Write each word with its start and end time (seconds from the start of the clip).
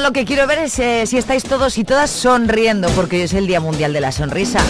Lo 0.00 0.12
que 0.12 0.24
quiero 0.24 0.46
ver 0.46 0.58
es 0.60 0.78
eh, 0.78 1.04
si 1.06 1.16
estáis 1.18 1.42
todos 1.42 1.78
y 1.78 1.84
todas 1.84 2.10
sonriendo, 2.10 2.88
porque 2.90 3.16
hoy 3.16 3.22
es 3.22 3.34
el 3.34 3.46
Día 3.46 3.60
Mundial 3.60 3.92
de 3.92 4.00
la 4.00 4.12
Sonrisa. 4.12 4.60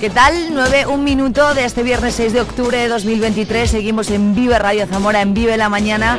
¿Qué 0.00 0.10
tal? 0.10 0.34
9, 0.50 0.86
un 0.86 1.04
minuto 1.04 1.54
de 1.54 1.64
este 1.64 1.82
viernes 1.82 2.14
6 2.14 2.32
de 2.32 2.40
octubre 2.40 2.76
de 2.76 2.88
2023. 2.88 3.70
Seguimos 3.70 4.10
en 4.10 4.34
Vive 4.34 4.58
Radio 4.58 4.86
Zamora, 4.86 5.20
en 5.20 5.32
Vive 5.32 5.56
la 5.56 5.68
Mañana, 5.68 6.18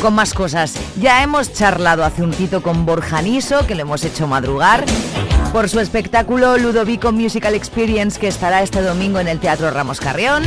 con 0.00 0.14
más 0.14 0.32
cosas. 0.32 0.74
Ya 0.98 1.22
hemos 1.22 1.52
charlado 1.52 2.04
hace 2.04 2.22
un 2.22 2.30
tito 2.30 2.62
con 2.62 2.86
Borja 2.86 3.20
Niso, 3.20 3.66
que 3.66 3.74
le 3.74 3.82
hemos 3.82 4.02
hecho 4.02 4.26
madrugar, 4.26 4.86
por 5.52 5.68
su 5.68 5.80
espectáculo 5.80 6.56
Ludovico 6.56 7.12
Musical 7.12 7.54
Experience, 7.54 8.18
que 8.18 8.28
estará 8.28 8.62
este 8.62 8.80
domingo 8.80 9.20
en 9.20 9.28
el 9.28 9.40
Teatro 9.40 9.70
Ramos 9.70 10.00
Carrión. 10.00 10.42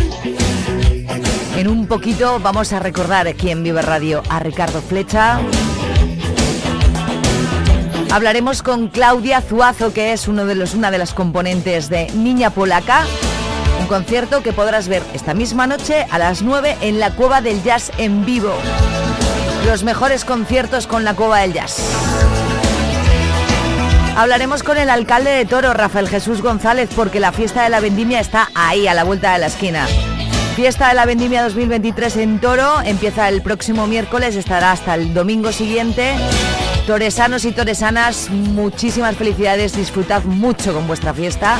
En 1.55 1.67
un 1.67 1.85
poquito 1.87 2.39
vamos 2.39 2.73
a 2.73 2.79
recordar 2.79 3.27
aquí 3.27 3.51
en 3.51 3.63
Vive 3.63 3.81
Radio 3.81 4.23
a 4.29 4.39
Ricardo 4.39 4.81
Flecha. 4.81 5.39
Hablaremos 8.11 8.61
con 8.61 8.89
Claudia 8.89 9.39
Zuazo, 9.39 9.93
que 9.93 10.11
es 10.11 10.27
una 10.27 10.43
de 10.43 10.97
las 10.97 11.13
componentes 11.13 11.87
de 11.87 12.11
Niña 12.11 12.49
Polaca, 12.49 13.05
un 13.79 13.87
concierto 13.87 14.43
que 14.43 14.51
podrás 14.51 14.89
ver 14.89 15.01
esta 15.13 15.33
misma 15.33 15.65
noche 15.65 16.05
a 16.11 16.19
las 16.19 16.41
9 16.41 16.75
en 16.81 16.99
la 16.99 17.11
Cueva 17.11 17.39
del 17.39 17.63
Jazz 17.63 17.89
en 17.97 18.25
vivo. 18.25 18.53
Los 19.65 19.85
mejores 19.85 20.25
conciertos 20.25 20.87
con 20.87 21.05
la 21.05 21.13
Cueva 21.13 21.39
del 21.39 21.53
Jazz. 21.53 21.79
Hablaremos 24.17 24.61
con 24.61 24.77
el 24.77 24.89
alcalde 24.89 25.31
de 25.31 25.45
Toro, 25.45 25.73
Rafael 25.73 26.09
Jesús 26.09 26.41
González, 26.41 26.89
porque 26.93 27.21
la 27.21 27.31
fiesta 27.31 27.63
de 27.63 27.69
la 27.69 27.79
vendimia 27.79 28.19
está 28.19 28.49
ahí, 28.55 28.87
a 28.87 28.93
la 28.93 29.05
vuelta 29.05 29.31
de 29.31 29.39
la 29.39 29.47
esquina. 29.47 29.87
Fiesta 30.57 30.89
de 30.89 30.95
la 30.95 31.05
Vendimia 31.05 31.43
2023 31.43 32.17
en 32.17 32.39
Toro 32.39 32.81
empieza 32.83 33.29
el 33.29 33.41
próximo 33.41 33.87
miércoles, 33.87 34.35
estará 34.35 34.73
hasta 34.73 34.95
el 34.95 35.13
domingo 35.13 35.53
siguiente. 35.53 36.13
Toresanos 36.85 37.45
y 37.45 37.51
toresanas, 37.51 38.29
muchísimas 38.29 39.15
felicidades, 39.15 39.75
disfrutad 39.75 40.23
mucho 40.23 40.73
con 40.73 40.87
vuestra 40.87 41.13
fiesta. 41.13 41.59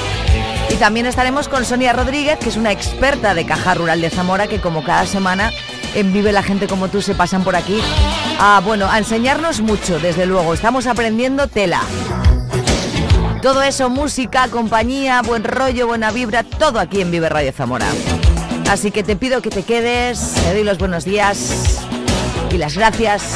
Y 0.70 0.76
también 0.76 1.06
estaremos 1.06 1.48
con 1.48 1.64
Sonia 1.64 1.94
Rodríguez, 1.94 2.40
que 2.40 2.50
es 2.50 2.58
una 2.58 2.72
experta 2.72 3.34
de 3.34 3.46
caja 3.46 3.76
rural 3.76 4.02
de 4.02 4.10
Zamora, 4.10 4.48
que 4.48 4.60
como 4.60 4.84
cada 4.84 5.06
semana 5.06 5.52
en 5.96 6.12
Vive 6.12 6.32
la 6.32 6.44
gente 6.44 6.68
como 6.68 6.88
tú 6.88 7.02
se 7.02 7.16
pasan 7.16 7.44
por 7.44 7.56
aquí. 7.56 7.80
A, 8.40 8.62
bueno, 8.64 8.90
a 8.90 8.98
enseñarnos 8.98 9.62
mucho, 9.62 10.00
desde 10.00 10.26
luego. 10.26 10.54
Estamos 10.54 10.88
aprendiendo 10.88 11.48
tela. 11.48 11.82
Todo 13.42 13.62
eso, 13.64 13.90
música, 13.90 14.48
compañía, 14.50 15.22
buen 15.22 15.44
rollo, 15.44 15.88
buena 15.88 16.12
vibra, 16.12 16.44
todo 16.44 16.80
aquí 16.80 17.02
en 17.02 17.12
Vive 17.12 17.30
Radio 17.30 17.52
Zamora. 17.52 17.88
Así 18.70 18.92
que 18.92 19.04
te 19.04 19.16
pido 19.16 19.42
que 19.42 19.50
te 19.50 19.64
quedes, 19.64 20.36
te 20.44 20.54
doy 20.54 20.64
los 20.64 20.78
buenos 20.78 21.06
días 21.06 21.80
y 22.52 22.58
las 22.58 22.76
gracias. 22.76 23.36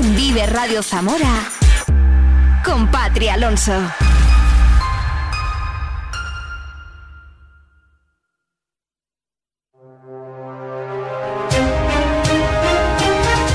En 0.00 0.16
Vive 0.16 0.46
Radio 0.46 0.82
Zamora. 0.82 1.34
Con 2.64 2.90
Patria 2.90 3.34
Alonso. 3.34 3.74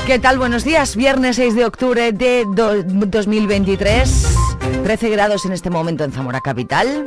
¿Qué 0.06 0.18
tal? 0.20 0.38
Buenos 0.38 0.62
días. 0.64 0.94
Viernes 0.94 1.36
6 1.36 1.54
de 1.56 1.64
octubre 1.64 2.12
de 2.12 2.44
do- 2.54 2.82
2023. 2.84 4.36
13 4.84 5.10
grados 5.10 5.44
en 5.46 5.52
este 5.52 5.68
momento 5.68 6.04
en 6.04 6.12
Zamora 6.12 6.40
Capital. 6.40 7.04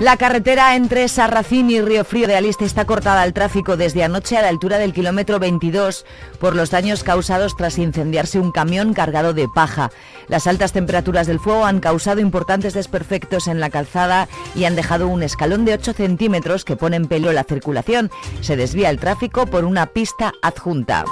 La 0.00 0.16
carretera 0.16 0.76
entre 0.76 1.06
Sarracín 1.08 1.70
y 1.70 1.82
Río 1.82 2.06
Frío 2.06 2.26
de 2.26 2.34
Aliste 2.34 2.64
está 2.64 2.86
cortada 2.86 3.20
al 3.20 3.34
tráfico 3.34 3.76
desde 3.76 4.02
anoche 4.02 4.38
a 4.38 4.40
la 4.40 4.48
altura 4.48 4.78
del 4.78 4.94
kilómetro 4.94 5.38
22 5.38 6.06
por 6.38 6.56
los 6.56 6.70
daños 6.70 7.04
causados 7.04 7.54
tras 7.54 7.76
incendiarse 7.76 8.40
un 8.40 8.50
camión 8.50 8.94
cargado 8.94 9.34
de 9.34 9.46
paja. 9.46 9.90
Las 10.26 10.46
altas 10.46 10.72
temperaturas 10.72 11.26
del 11.26 11.38
fuego 11.38 11.66
han 11.66 11.80
causado 11.80 12.22
importantes 12.22 12.72
desperfectos 12.72 13.46
en 13.46 13.60
la 13.60 13.68
calzada 13.68 14.26
y 14.54 14.64
han 14.64 14.74
dejado 14.74 15.06
un 15.06 15.22
escalón 15.22 15.66
de 15.66 15.74
8 15.74 15.92
centímetros 15.92 16.64
que 16.64 16.76
pone 16.76 16.96
en 16.96 17.06
peligro 17.06 17.34
la 17.34 17.44
circulación. 17.44 18.10
Se 18.40 18.56
desvía 18.56 18.88
el 18.88 18.98
tráfico 18.98 19.44
por 19.44 19.66
una 19.66 19.84
pista 19.84 20.32
adjunta. 20.40 21.04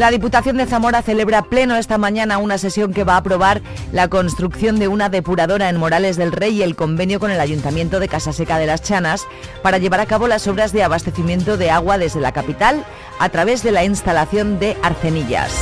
La 0.00 0.10
Diputación 0.10 0.56
de 0.56 0.64
Zamora 0.64 1.02
celebra 1.02 1.42
pleno 1.42 1.76
esta 1.76 1.98
mañana 1.98 2.38
una 2.38 2.56
sesión 2.56 2.94
que 2.94 3.04
va 3.04 3.16
a 3.16 3.18
aprobar 3.18 3.60
la 3.92 4.08
construcción 4.08 4.78
de 4.78 4.88
una 4.88 5.10
depuradora 5.10 5.68
en 5.68 5.76
Morales 5.76 6.16
del 6.16 6.32
Rey 6.32 6.56
y 6.56 6.62
el 6.62 6.74
convenio 6.74 7.20
con 7.20 7.30
el 7.30 7.38
Ayuntamiento 7.38 8.00
de 8.00 8.08
Casaseca 8.08 8.56
de 8.56 8.64
las 8.64 8.80
Chanas 8.80 9.26
para 9.62 9.76
llevar 9.76 10.00
a 10.00 10.06
cabo 10.06 10.26
las 10.26 10.48
obras 10.48 10.72
de 10.72 10.82
abastecimiento 10.82 11.58
de 11.58 11.70
agua 11.70 11.98
desde 11.98 12.18
la 12.18 12.32
capital 12.32 12.86
a 13.18 13.28
través 13.28 13.62
de 13.62 13.72
la 13.72 13.84
instalación 13.84 14.58
de 14.58 14.74
arcenillas. 14.82 15.52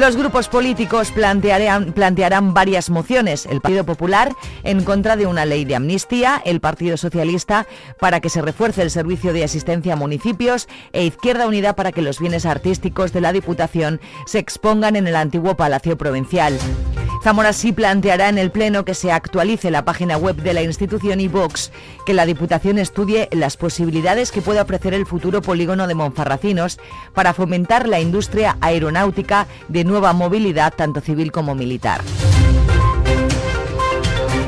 Los 0.00 0.16
grupos 0.16 0.48
políticos 0.48 1.10
plantearán, 1.10 1.92
plantearán 1.92 2.54
varias 2.54 2.88
mociones. 2.88 3.44
El 3.44 3.60
Partido 3.60 3.84
Popular 3.84 4.34
en 4.64 4.82
contra 4.82 5.14
de 5.14 5.26
una 5.26 5.44
ley 5.44 5.66
de 5.66 5.76
amnistía, 5.76 6.40
el 6.46 6.58
Partido 6.58 6.96
Socialista 6.96 7.66
para 7.98 8.20
que 8.20 8.30
se 8.30 8.40
refuerce 8.40 8.80
el 8.80 8.90
servicio 8.90 9.34
de 9.34 9.44
asistencia 9.44 9.92
a 9.92 9.96
municipios 9.96 10.68
e 10.92 11.04
Izquierda 11.04 11.46
Unida 11.46 11.76
para 11.76 11.92
que 11.92 12.00
los 12.00 12.18
bienes 12.18 12.46
artísticos 12.46 13.12
de 13.12 13.20
la 13.20 13.34
Diputación 13.34 14.00
se 14.24 14.38
expongan 14.38 14.96
en 14.96 15.06
el 15.06 15.16
antiguo 15.16 15.54
Palacio 15.54 15.98
Provincial. 15.98 16.58
Zamora 17.22 17.52
sí 17.52 17.72
planteará 17.72 18.30
en 18.30 18.38
el 18.38 18.50
Pleno 18.50 18.86
que 18.86 18.94
se 18.94 19.12
actualice 19.12 19.70
la 19.70 19.84
página 19.84 20.16
web 20.16 20.36
de 20.36 20.54
la 20.54 20.62
institución 20.62 21.20
y 21.20 21.28
Vox, 21.28 21.70
que 22.06 22.14
la 22.14 22.24
Diputación 22.24 22.78
estudie 22.78 23.28
las 23.32 23.58
posibilidades 23.58 24.32
que 24.32 24.40
pueda 24.40 24.62
ofrecer 24.62 24.94
el 24.94 25.04
futuro 25.04 25.42
polígono 25.42 25.86
de 25.86 25.94
Monfarracinos 25.94 26.78
para 27.12 27.34
fomentar 27.34 27.86
la 27.86 28.00
industria 28.00 28.56
aeronáutica 28.62 29.46
de 29.68 29.84
nueva 29.90 30.12
movilidad, 30.12 30.72
tanto 30.74 31.00
civil 31.00 31.32
como 31.32 31.54
militar. 31.54 32.00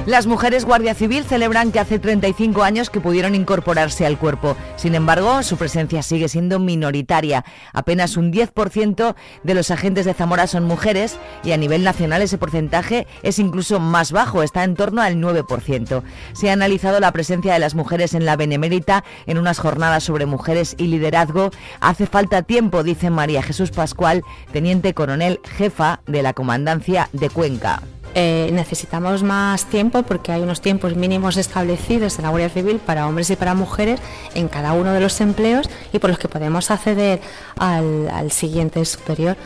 Las 0.04 0.26
mujeres 0.26 0.64
Guardia 0.64 0.94
Civil 0.94 1.22
celebran 1.22 1.70
que 1.70 1.78
hace 1.78 2.00
35 2.00 2.64
años 2.64 2.90
que 2.90 3.00
pudieron 3.00 3.36
incorporarse 3.36 4.04
al 4.04 4.18
cuerpo. 4.18 4.56
Sin 4.74 4.96
embargo, 4.96 5.44
su 5.44 5.56
presencia 5.56 6.02
sigue 6.02 6.28
siendo 6.28 6.58
minoritaria. 6.58 7.44
Apenas 7.72 8.16
un 8.16 8.32
10% 8.32 9.14
de 9.44 9.54
los 9.54 9.70
agentes 9.70 10.04
de 10.04 10.12
Zamora 10.12 10.48
son 10.48 10.64
mujeres 10.64 11.20
y 11.44 11.52
a 11.52 11.56
nivel 11.56 11.84
nacional 11.84 12.20
ese 12.20 12.36
porcentaje 12.36 13.06
es 13.22 13.38
incluso 13.38 13.78
más 13.78 14.10
bajo, 14.10 14.42
está 14.42 14.64
en 14.64 14.74
torno 14.74 15.02
al 15.02 15.18
9%. 15.18 16.02
Se 16.32 16.50
ha 16.50 16.52
analizado 16.52 16.98
la 16.98 17.12
presencia 17.12 17.52
de 17.52 17.60
las 17.60 17.76
mujeres 17.76 18.14
en 18.14 18.24
la 18.24 18.34
Benemérita 18.34 19.04
en 19.26 19.38
unas 19.38 19.60
jornadas 19.60 20.02
sobre 20.02 20.26
mujeres 20.26 20.74
y 20.78 20.88
liderazgo. 20.88 21.52
Hace 21.78 22.06
falta 22.08 22.42
tiempo, 22.42 22.82
dice 22.82 23.10
María 23.10 23.40
Jesús 23.40 23.70
Pascual, 23.70 24.24
teniente 24.52 24.94
coronel 24.94 25.38
jefa 25.44 26.00
de 26.08 26.22
la 26.22 26.32
Comandancia 26.32 27.08
de 27.12 27.30
Cuenca. 27.30 27.82
Eh, 28.14 28.50
necesitamos 28.52 29.22
más 29.22 29.64
tiempo 29.66 30.02
porque 30.02 30.32
hay 30.32 30.42
unos 30.42 30.60
tiempos 30.60 30.96
mínimos 30.96 31.36
establecidos 31.36 32.18
en 32.18 32.24
la 32.24 32.30
Guardia 32.30 32.50
Civil 32.50 32.78
para 32.78 33.06
hombres 33.06 33.30
y 33.30 33.36
para 33.36 33.54
mujeres 33.54 34.00
en 34.34 34.48
cada 34.48 34.74
uno 34.74 34.92
de 34.92 35.00
los 35.00 35.20
empleos 35.20 35.70
y 35.92 35.98
por 35.98 36.10
los 36.10 36.18
que 36.18 36.28
podemos 36.28 36.70
acceder 36.70 37.20
al, 37.56 38.30
siguiente 38.30 38.84
superior. 38.84 39.36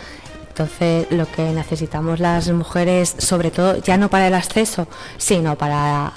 Entonces, 0.48 1.06
lo 1.10 1.30
que 1.30 1.42
necesitamos 1.52 2.18
las 2.18 2.50
mujeres, 2.50 3.14
sobre 3.18 3.50
todo, 3.50 3.76
ya 3.76 3.98
no 3.98 4.08
para 4.08 4.28
el 4.28 4.34
acceso, 4.34 4.88
sino 5.18 5.56
para 5.56 6.12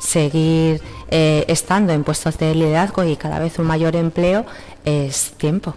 seguir 0.00 0.80
eh, 1.10 1.44
estando 1.46 1.92
en 1.92 2.02
puestos 2.02 2.38
de 2.38 2.54
liderazgo 2.54 3.04
y 3.04 3.16
cada 3.16 3.38
vez 3.38 3.58
un 3.58 3.66
mayor 3.66 3.96
empleo, 3.96 4.46
es 4.84 5.32
tiempo. 5.36 5.74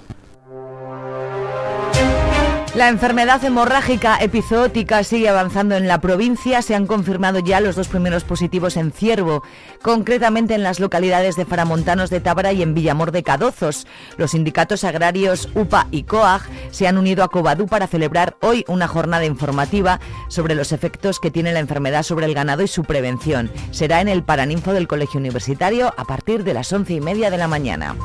La 2.76 2.90
enfermedad 2.90 3.44
hemorrágica 3.46 4.18
epizootica 4.18 5.04
sigue 5.04 5.30
avanzando 5.30 5.76
en 5.76 5.88
la 5.88 6.02
provincia. 6.02 6.64
Se 6.64 6.74
han 6.74 6.88
confirmado 6.88 7.38
ya 7.38 7.62
los 7.62 7.76
dos 7.76 7.88
primeros 7.88 8.24
positivos 8.24 8.78
en 8.78 8.92
Ciervo, 8.92 9.44
concretamente 9.84 10.56
en 10.56 10.64
las 10.64 10.80
localidades 10.80 11.36
de 11.36 11.46
Faramontanos 11.46 12.10
de 12.10 12.20
Tábara 12.20 12.52
y 12.52 12.64
en 12.64 12.74
Villamor 12.74 13.12
de 13.12 13.22
Cadozos. 13.22 13.86
Los 14.18 14.32
sindicatos 14.32 14.84
agrarios 14.86 15.50
UPA 15.54 15.86
y 15.92 16.02
COAG 16.02 16.42
se 16.72 16.88
han 16.88 16.98
unido 16.98 17.24
a 17.24 17.30
Cobadú 17.30 17.68
para 17.68 17.86
celebrar 17.86 18.38
hoy 18.42 18.66
una 18.68 18.88
jornada 18.88 19.26
informativa 19.26 20.00
sobre 20.28 20.56
los 20.56 20.72
efectos 20.72 21.20
que 21.20 21.30
tiene 21.30 21.54
la 21.54 21.60
enfermedad 21.60 22.02
sobre 22.02 22.26
el 22.26 22.34
ganado 22.34 22.64
y 22.64 22.68
su 22.68 22.86
prevención. 22.86 23.52
Será 23.70 24.02
en 24.02 24.08
el 24.08 24.24
Paraninfo 24.24 24.74
del 24.74 24.88
Colegio 24.88 25.20
Universitario 25.20 25.94
a 25.96 26.06
partir 26.06 26.44
de 26.44 26.56
las 26.56 26.74
once 26.74 26.94
y 26.94 27.02
media 27.02 27.30
de 27.30 27.38
la 27.38 27.48
mañana. 27.48 27.96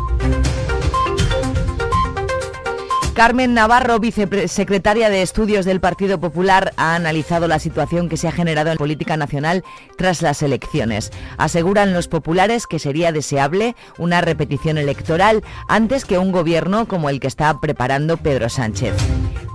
Carmen 3.19 3.53
Navarro, 3.53 3.99
vicesecretaria 3.99 5.11
de 5.11 5.23
Estudios 5.23 5.65
del 5.65 5.81
Partido 5.81 6.21
Popular, 6.21 6.73
ha 6.77 6.95
analizado 6.95 7.49
la 7.49 7.59
situación 7.59 8.09
que 8.09 8.17
se 8.17 8.29
ha 8.29 8.31
generado 8.31 8.71
en 8.71 8.79
política 8.79 9.17
nacional 9.17 9.65
tras 9.97 10.23
las 10.23 10.41
elecciones. 10.41 11.11
Aseguran 11.37 11.93
los 11.93 12.07
populares 12.07 12.69
que 12.69 12.79
sería 12.79 13.11
deseable 13.11 13.75
una 13.99 14.21
repetición 14.21 14.79
electoral 14.79 15.43
antes 15.69 16.05
que 16.05 16.17
un 16.17 16.31
gobierno 16.31 16.87
como 16.87 17.11
el 17.11 17.19
que 17.19 17.27
está 17.27 17.61
preparando 17.61 18.19
Pedro 18.19 18.49
Sánchez. 18.49 18.95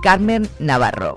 Carmen 0.02 0.46
Navarro. 0.58 1.14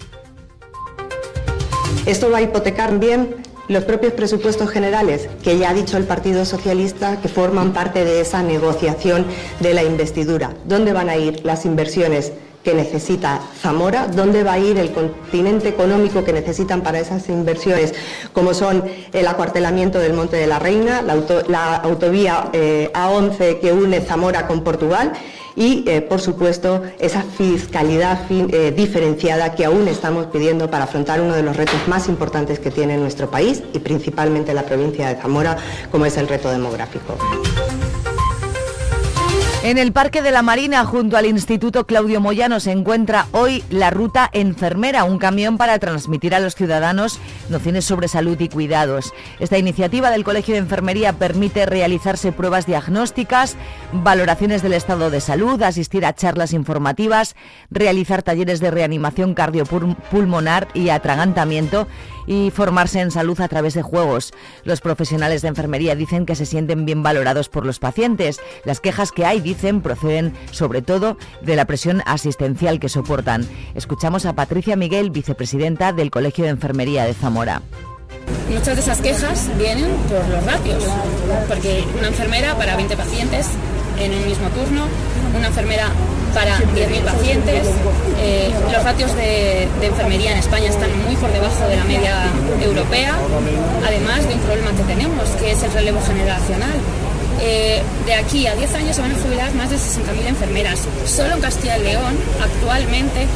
Esto 2.06 2.32
va 2.32 2.38
a 2.38 2.44
hipotecar 2.44 2.98
bien 2.98 3.44
los 3.68 3.84
propios 3.84 4.14
presupuestos 4.14 4.70
generales, 4.70 5.28
que 5.44 5.58
ya 5.58 5.70
ha 5.70 5.74
dicho 5.74 5.98
el 5.98 6.06
Partido 6.06 6.46
Socialista 6.46 7.20
que 7.22 7.28
forman 7.28 7.74
parte 7.74 8.06
de 8.06 8.22
esa 8.22 8.42
negociación 8.42 9.26
de 9.60 9.74
la 9.74 9.84
investidura. 9.84 10.52
¿Dónde 10.66 10.94
van 10.94 11.10
a 11.10 11.18
ir 11.18 11.46
las 11.46 11.66
inversiones 11.66 12.32
que 12.64 12.74
necesita 12.74 13.40
Zamora, 13.62 14.08
dónde 14.08 14.44
va 14.44 14.54
a 14.54 14.60
ir 14.60 14.78
el 14.78 14.92
continente 14.92 15.70
económico 15.70 16.26
que 16.26 16.34
necesitan 16.34 16.82
para 16.82 17.00
esas 17.00 17.30
inversiones, 17.30 17.94
como 18.34 18.54
son 18.54 18.84
el 19.14 19.28
acuartelamiento 19.28 20.00
del 20.00 20.12
Monte 20.12 20.36
de 20.36 20.48
la 20.48 20.60
Reina, 20.60 21.02
la, 21.02 21.76
autovía 21.78 22.50
eh, 22.52 22.92
A11 22.94 23.62
que 23.62 23.72
une 23.72 24.02
Zamora 24.02 24.48
con 24.48 24.66
Portugal 24.66 25.14
y, 25.58 25.84
eh, 25.88 26.02
por 26.02 26.22
supuesto, 26.22 26.84
esa 27.00 27.24
fiscalidad 27.24 28.20
eh, 28.30 28.72
diferenciada 28.76 29.56
que 29.56 29.66
aún 29.66 29.88
estamos 29.88 30.28
pidiendo 30.28 30.70
para 30.70 30.84
afrontar 30.84 31.20
uno 31.20 31.36
de 31.36 31.42
los 31.42 31.58
retos 31.58 31.88
más 31.88 32.08
importantes 32.08 32.60
que 32.60 32.70
tiene 32.70 32.96
nuestro 32.96 33.32
país 33.32 33.64
y 33.74 33.80
principalmente 33.80 34.54
la 34.54 34.64
provincia 34.64 35.10
de 35.10 35.20
Zamora, 35.20 35.58
como 35.92 36.06
es 36.06 36.16
el 36.18 36.28
reto 36.28 36.52
demográfico. 36.52 37.18
En 39.68 39.78
el 39.78 39.92
Parque 39.92 40.22
de 40.22 40.32
la 40.32 40.44
Marina, 40.44 40.86
junto 40.86 41.18
al 41.18 41.26
Instituto 41.26 41.86
Claudio 41.86 42.22
Moyano, 42.22 42.62
se 42.62 42.72
encuentra 42.72 43.28
hoy 43.34 43.66
la 43.70 43.90
ruta 43.90 44.30
enfermera, 44.32 45.04
un 45.04 45.18
camión 45.18 45.58
para 45.58 45.78
transmitir 45.78 46.34
a 46.34 46.40
los 46.40 46.56
ciudadanos 46.56 47.20
nociones 47.50 47.84
sobre 47.84 48.08
salud 48.08 48.40
y 48.40 48.48
cuidados. 48.48 49.14
Esta 49.42 49.58
iniciativa 49.58 50.10
del 50.10 50.24
Colegio 50.24 50.54
de 50.54 50.60
Enfermería 50.60 51.12
permite 51.12 51.66
realizarse 51.66 52.32
pruebas 52.32 52.66
diagnósticas, 52.66 53.58
valoraciones 53.92 54.62
del 54.62 54.72
estado 54.72 55.10
de 55.10 55.20
salud, 55.20 55.62
asistir 55.62 56.06
a 56.06 56.16
charlas 56.16 56.54
informativas, 56.54 57.36
realizar 57.70 58.24
talleres 58.24 58.62
de 58.62 58.72
reanimación 58.72 59.34
cardiopulmonar 59.34 60.70
y 60.76 60.88
atragantamiento 60.92 61.90
y 62.28 62.52
formarse 62.52 63.00
en 63.00 63.10
salud 63.10 63.40
a 63.42 63.48
través 63.48 63.74
de 63.74 63.82
juegos. 63.82 64.34
Los 64.64 64.82
profesionales 64.82 65.42
de 65.42 65.48
enfermería 65.48 65.96
dicen 65.96 66.26
que 66.28 66.36
se 66.36 66.46
sienten 66.46 66.86
bien 66.86 67.02
valorados 67.02 67.50
por 67.50 67.66
los 67.66 67.80
pacientes. 67.80 68.40
Las 68.66 68.80
quejas 68.80 69.12
que 69.12 69.26
hay, 69.26 69.40
dicen, 69.40 69.82
proceden 69.82 70.34
sobre 70.52 70.84
todo 70.84 71.18
de 71.42 71.56
la 71.56 71.66
presión 71.66 72.04
asistencial 72.06 72.80
que 72.80 72.90
soportan. 72.90 73.48
Escuchamos 73.74 74.26
a 74.26 74.34
Patricia 74.34 74.76
Miguel, 74.76 75.10
vicepresidenta 75.10 75.94
del 75.94 76.12
Colegio 76.12 76.44
de 76.44 76.52
Enfermería 76.52 77.06
de 77.06 77.14
Zamora. 77.14 77.62
Muchas 78.50 78.76
de 78.76 78.82
esas 78.82 79.02
quejas 79.02 79.50
vienen 79.58 79.92
por 80.10 80.28
los 80.30 80.46
ratios, 80.46 80.84
porque 81.48 81.84
una 81.98 82.08
enfermera 82.08 82.56
para 82.56 82.76
20 82.76 82.96
pacientes 82.96 83.48
en 84.00 84.14
un 84.14 84.26
mismo 84.26 84.50
turno, 84.50 84.86
una 85.36 85.48
enfermera 85.48 85.88
para 86.34 86.58
10.000 86.58 87.02
pacientes. 87.02 87.68
Eh, 88.20 88.52
los 88.72 88.84
ratios 88.84 89.16
de, 89.16 89.68
enfermería 89.82 90.32
en 90.32 90.40
España 90.40 90.70
están 90.70 90.90
muy 91.06 91.16
por 91.16 91.32
debajo 91.32 91.68
de 91.68 91.76
la 91.76 91.84
media 91.84 92.16
europea, 92.62 93.16
además 93.86 94.28
de 94.28 94.36
un 94.36 94.42
problema 94.42 94.72
que 94.72 94.84
tenemos, 94.84 95.30
que 95.40 95.52
es 95.52 95.64
el 95.64 95.72
relevo 95.72 96.02
generacional. 96.02 96.78
Eh, 97.40 97.84
de 98.06 98.14
aquí 98.16 98.48
a 98.48 98.56
10 98.56 98.74
años 98.74 98.96
se 98.96 99.02
van 99.02 99.12
a 99.12 99.16
jubilar 99.16 99.54
más 99.54 99.70
de 99.70 99.76
60.000 99.78 100.28
enfermeras. 100.28 100.88
Solo 101.06 101.36
en 101.36 101.42
Castilla 101.42 101.78
y 101.78 101.84
León, 101.84 102.18
actualmente, 102.42 103.28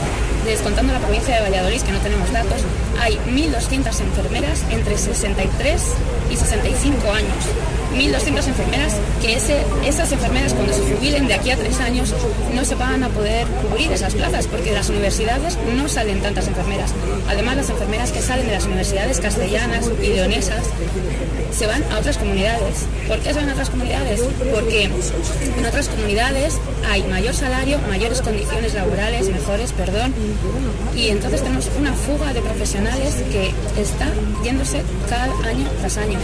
descontando 0.46 0.94
la 0.94 1.00
provincia 1.00 1.36
de 1.36 1.42
Valladolid, 1.42 1.82
que 1.82 1.92
no 1.92 2.00
tenemos 2.00 2.32
datos, 2.32 2.62
hay 3.00 3.18
1.200 3.30 4.00
enfermeras 4.02 4.64
entre 4.70 4.98
63 4.98 5.82
y 6.30 6.36
65 6.36 7.12
años. 7.12 7.46
1.200 7.94 8.48
enfermeras 8.48 8.94
que 9.22 9.36
esas 9.36 10.12
enfermeras 10.12 10.54
cuando 10.54 10.74
se 10.74 10.82
jubilen 10.82 11.28
de 11.28 11.34
aquí 11.34 11.52
a 11.52 11.58
tres 11.58 11.80
años 11.82 12.14
no 12.56 12.64
se 12.64 12.76
van 12.76 13.04
a 13.04 13.10
poder 13.10 13.46
cubrir 13.48 13.92
esas 13.92 14.14
plazas 14.14 14.48
porque 14.48 14.70
de 14.70 14.76
las 14.78 14.90
universidades 14.90 15.58
no 15.76 15.90
salen 15.90 16.22
tantas 16.22 16.48
enfermeras. 16.48 16.94
Además 17.28 17.58
las 17.58 17.70
enfermeras 17.70 18.12
que 18.12 18.22
salen 18.22 18.46
de 18.48 18.54
las 18.54 18.66
universidades 18.66 19.20
castellanas 19.20 19.92
y 20.02 20.08
leonesas 20.08 20.64
se 21.52 21.68
van 21.68 21.84
a 21.92 22.00
otras 22.00 22.18
comunidades. 22.18 22.86
¿Por 23.10 23.20
qué 23.20 23.34
se 23.34 23.40
van 23.40 23.50
a 23.50 23.52
otras 23.52 23.70
comunidades? 23.70 24.22
Porque 24.54 24.84
en 24.86 25.66
otras 25.66 25.90
comunidades 25.90 26.60
hay 26.90 27.04
mayor 27.04 27.34
salario, 27.34 27.78
mayores 27.90 28.22
condiciones 28.22 28.74
laborales, 28.74 29.30
mejores, 29.30 29.74
perdón, 29.74 30.14
y 30.96 31.10
entonces 31.10 31.42
tenemos 31.42 31.70
una 31.80 31.94
fuga 31.94 32.34
de 32.34 32.42
profesionales 32.42 33.24
que 33.32 33.52
está 33.80 34.08
yéndose 34.44 34.84
cada 35.10 35.26
año 35.48 35.68
tras 35.80 35.98
año. 35.98 36.20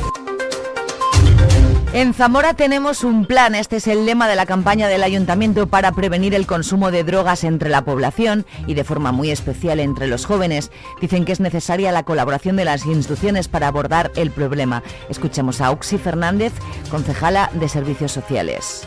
En 1.93 2.13
Zamora 2.13 2.53
tenemos 2.53 3.03
un 3.03 3.25
plan, 3.25 3.55
este 3.55 3.77
es 3.77 3.87
el 3.87 4.05
lema 4.05 4.27
de 4.27 4.35
la 4.35 4.45
campaña 4.45 4.87
del 4.87 5.03
ayuntamiento 5.03 5.67
para 5.67 5.93
prevenir 5.93 6.35
el 6.35 6.45
consumo 6.45 6.91
de 6.91 7.03
drogas 7.03 7.43
entre 7.43 7.69
la 7.69 7.85
población 7.85 8.45
y 8.67 8.73
de 8.73 8.83
forma 8.83 9.11
muy 9.11 9.31
especial 9.31 9.79
entre 9.79 10.05
los 10.05 10.25
jóvenes. 10.25 10.69
Dicen 11.01 11.23
que 11.23 11.31
es 11.31 11.39
necesaria 11.39 11.91
la 11.93 12.03
colaboración 12.03 12.57
de 12.57 12.65
las 12.65 12.85
instituciones 12.85 13.47
para 13.47 13.69
abordar 13.69 14.11
el 14.15 14.31
problema. 14.31 14.83
Escuchemos 15.09 15.61
a 15.61 15.71
Oxy 15.71 15.97
Fernández, 15.97 16.51
concejala 16.91 17.49
de 17.53 17.69
Servicios 17.69 18.11
Sociales. 18.11 18.85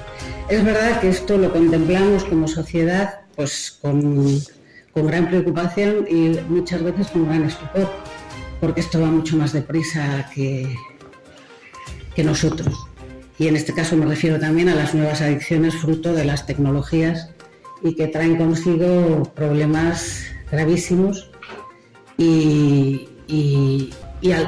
Es 0.49 0.62
verdad 0.62 1.00
que 1.00 1.09
esto 1.09 1.37
lo 1.38 1.52
contemplamos 1.52 2.25
como 2.25 2.47
sociedad 2.47 3.23
pues 3.35 3.78
con, 3.80 4.40
con 4.92 5.06
gran 5.06 5.28
preocupación 5.28 6.06
y 6.09 6.38
muchas 6.49 6.82
veces 6.82 7.09
con 7.09 7.26
gran 7.26 7.44
estupor, 7.44 7.90
porque 8.61 8.80
esto 8.80 9.00
va 9.00 9.06
mucho 9.06 9.37
más 9.37 9.52
deprisa 9.52 10.28
que, 10.35 10.75
que 12.14 12.25
nosotros 12.25 12.90
y 13.40 13.49
en 13.49 13.56
este 13.56 13.73
caso 13.73 13.97
me 13.97 14.04
refiero 14.04 14.38
también 14.38 14.68
a 14.68 14.75
las 14.75 14.94
nuevas 14.94 15.23
adicciones 15.23 15.75
fruto 15.75 16.12
de 16.12 16.26
las 16.26 16.44
tecnologías 16.44 17.30
y 17.82 17.94
que 17.94 18.06
traen 18.06 18.37
consigo 18.37 19.32
problemas 19.35 20.25
gravísimos 20.52 21.30
y, 22.18 23.09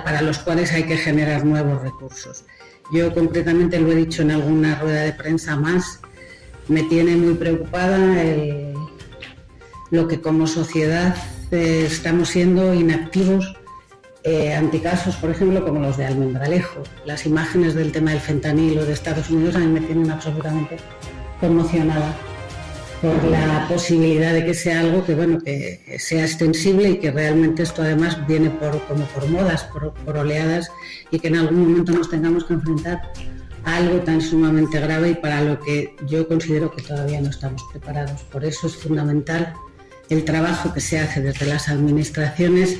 para 0.05 0.21
los 0.21 0.41
cuales 0.41 0.73
hay 0.73 0.83
que 0.83 0.99
generar 0.99 1.47
nuevos 1.47 1.81
recursos. 1.81 2.45
Yo 2.93 3.15
concretamente 3.15 3.81
lo 3.81 3.91
he 3.91 3.95
dicho 3.95 4.21
en 4.21 4.33
alguna 4.33 4.79
rueda 4.79 5.05
de 5.05 5.15
prensa 5.15 5.57
más, 5.57 6.01
me 6.69 6.83
tiene 6.83 7.17
muy 7.17 7.33
preocupada 7.33 8.23
lo 9.93 10.09
que 10.09 10.21
como 10.21 10.47
sociedad 10.47 11.15
eh, 11.51 11.85
estamos 11.87 12.31
siendo 12.31 12.73
inactivos 12.75 13.55
eh, 14.25 14.55
anticasos, 14.55 15.17
por 15.17 15.31
ejemplo, 15.31 15.63
como 15.65 15.81
los 15.81 15.99
de 15.99 16.07
Almendralejo. 16.07 16.83
Las 17.05 17.27
imágenes 17.27 17.75
del 17.75 17.93
tema 17.93 18.13
del 18.13 18.21
fentanilo 18.21 18.87
de 18.87 18.95
Estados 18.95 19.29
Unidos 19.29 19.55
a 19.55 19.59
mí 19.59 19.67
me 19.67 19.81
tienen 19.81 20.11
absolutamente 20.11 20.79
conmocionada 21.41 22.17
por 23.03 23.23
la 23.25 23.67
posibilidad 23.69 24.33
de 24.33 24.47
que 24.47 24.55
sea 24.55 24.81
algo 24.81 25.05
que 25.05 25.15
bueno 25.15 25.41
que 25.41 25.97
sea 25.99 26.25
extensible 26.25 26.91
y 26.91 26.97
que 26.99 27.11
realmente 27.11 27.65
esto 27.65 27.83
además 27.83 28.17
viene 28.27 28.49
por 28.49 28.81
como 28.87 29.05
por 29.07 29.29
modas, 29.29 29.65
por 29.65 30.17
oleadas 30.17 30.71
y 31.11 31.19
que 31.19 31.29
en 31.29 31.37
algún 31.37 31.69
momento 31.69 31.93
nos 31.93 32.09
tengamos 32.09 32.45
que 32.45 32.55
enfrentar 32.55 33.13
a 33.65 33.77
algo 33.77 33.99
tan 34.01 34.23
sumamente 34.23 34.81
grave 34.81 35.11
y 35.11 35.15
para 35.15 35.43
lo 35.43 35.59
que 35.61 35.97
yo 36.07 36.27
considero 36.29 36.71
que 36.71 36.83
todavía 36.83 37.21
no 37.21 37.29
estamos 37.29 37.63
preparados. 37.73 38.23
Por 38.23 38.45
eso 38.45 38.69
es 38.69 38.77
fundamental 38.77 39.53
el 40.13 40.25
trabajo 40.25 40.73
que 40.73 40.81
se 40.81 40.99
hace 40.99 41.21
desde 41.21 41.47
las 41.47 41.69
administraciones 41.69 42.79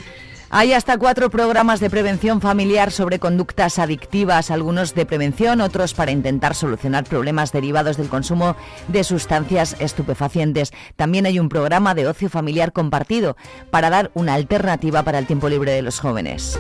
hay 0.55 0.75
hasta 0.75 0.99
cuatro 0.99 1.31
programas 1.31 1.81
de 1.81 1.89
prevención 1.89 2.43
familiar 2.43 2.93
sobre 2.93 3.19
conductas 3.19 3.79
adictivas, 3.79 4.51
algunos 4.51 4.95
de 4.95 5.07
prevención, 5.07 5.63
otros 5.63 5.95
para 5.95 6.11
intentar 6.11 6.55
solucionar 6.55 7.05
problemas 7.05 7.53
derivados 7.53 7.97
del 7.97 8.11
consumo 8.11 8.55
de 8.89 9.03
sustancias 9.03 9.77
estupefacientes. 9.79 10.71
También 10.97 11.25
hay 11.25 11.39
un 11.39 11.49
programa 11.49 11.95
de 11.95 12.07
ocio 12.07 12.29
familiar 12.29 12.75
compartido 12.75 13.35
para 13.71 13.89
dar 13.89 14.11
una 14.13 14.35
alternativa 14.35 15.03
para 15.03 15.19
el 15.19 15.27
tiempo 15.27 15.49
libre 15.49 15.73
de 15.73 15.81
los 15.81 15.99
jóvenes. 15.99 16.59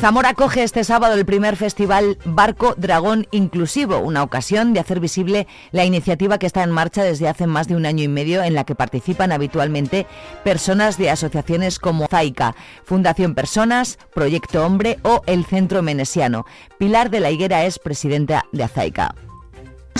Zamora 0.00 0.32
coge 0.34 0.62
este 0.62 0.84
sábado 0.84 1.14
el 1.14 1.26
primer 1.26 1.56
festival 1.56 2.18
Barco 2.24 2.74
Dragón 2.76 3.26
Inclusivo, 3.32 3.98
una 3.98 4.22
ocasión 4.22 4.72
de 4.72 4.78
hacer 4.78 5.00
visible 5.00 5.48
la 5.72 5.84
iniciativa 5.84 6.38
que 6.38 6.46
está 6.46 6.62
en 6.62 6.70
marcha 6.70 7.02
desde 7.02 7.28
hace 7.28 7.48
más 7.48 7.66
de 7.66 7.74
un 7.74 7.84
año 7.84 8.04
y 8.04 8.08
medio 8.08 8.44
en 8.44 8.54
la 8.54 8.62
que 8.62 8.76
participan 8.76 9.32
habitualmente 9.32 10.06
personas 10.44 10.98
de 10.98 11.10
asociaciones 11.10 11.80
como 11.80 12.06
Zaica, 12.06 12.54
Fundación 12.84 13.34
Personas, 13.34 13.98
Proyecto 14.14 14.64
Hombre 14.64 15.00
o 15.02 15.22
el 15.26 15.44
Centro 15.44 15.82
Menesiano. 15.82 16.46
Pilar 16.78 17.10
de 17.10 17.18
la 17.18 17.32
Higuera 17.32 17.64
es 17.64 17.80
presidenta 17.80 18.44
de 18.52 18.62
Azaica 18.62 19.16